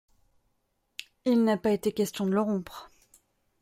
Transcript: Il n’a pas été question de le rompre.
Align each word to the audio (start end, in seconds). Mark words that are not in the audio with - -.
Il 1.25 1.43
n’a 1.43 1.57
pas 1.57 1.69
été 1.69 1.91
question 1.91 2.25
de 2.25 2.31
le 2.31 2.41
rompre. 2.41 2.89